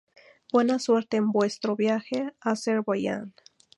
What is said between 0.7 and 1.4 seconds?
suerte en